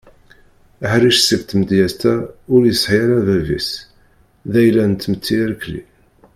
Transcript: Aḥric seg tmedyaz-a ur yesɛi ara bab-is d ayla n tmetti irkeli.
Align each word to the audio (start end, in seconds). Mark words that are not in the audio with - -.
Aḥric 0.83 1.19
seg 1.21 1.41
tmedyaz-a 1.43 2.13
ur 2.53 2.61
yesɛi 2.65 2.97
ara 3.03 3.19
bab-is 3.27 3.69
d 4.51 4.53
ayla 4.61 4.83
n 4.85 4.93
tmetti 4.95 5.35
irkeli. 5.43 5.83